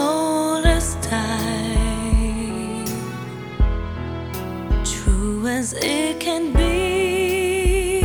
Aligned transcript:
old 0.00 0.64
as 0.66 0.96
time, 1.02 2.86
true 4.84 5.46
as 5.46 5.74
it 5.74 6.18
can 6.20 6.52
be. 6.52 8.00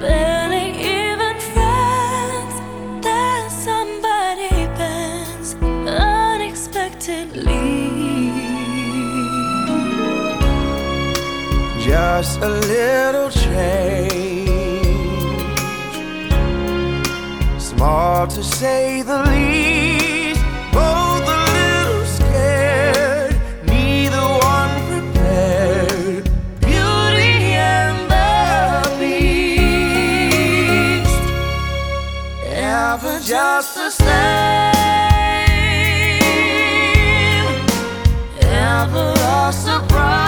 Barely 0.00 0.66
even 0.98 1.36
friends 1.52 2.54
somebody 3.66 4.66
bends 4.78 5.50
unexpectedly. 5.86 7.70
Just 11.84 12.40
a 12.40 12.48
little 12.48 13.30
change 13.30 14.51
small 17.82 18.26
to 18.28 18.42
say 18.44 19.02
the 19.02 19.18
least. 19.30 20.40
Both 20.72 21.26
a 21.40 21.44
little 21.58 22.04
scared, 22.16 23.34
neither 23.66 24.26
one 24.52 24.72
prepared. 24.90 26.24
Beauty 26.60 27.34
and 27.74 27.98
the 28.12 28.30
Beast, 29.00 29.62
ever 32.46 33.14
just 33.32 33.74
the 33.74 33.90
same, 33.90 34.74
ever 38.42 39.12
a 39.38 39.52
surprise. 39.52 40.21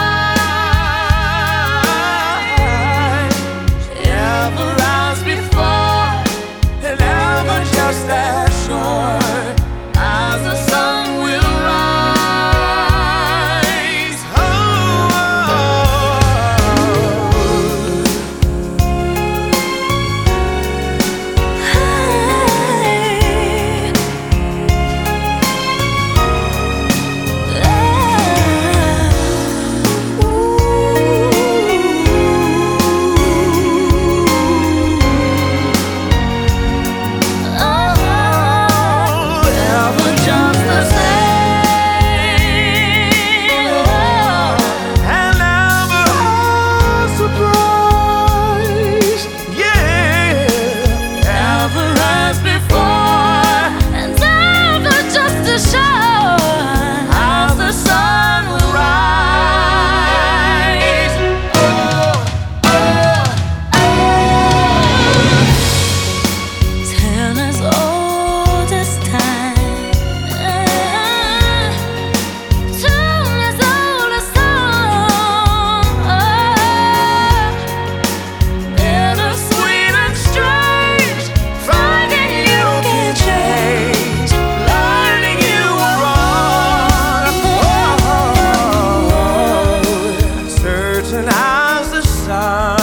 sun. 92.25 92.74